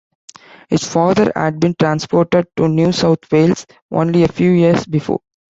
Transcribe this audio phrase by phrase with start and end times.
[0.67, 5.19] His father had been transported to New South Wales only a few years before.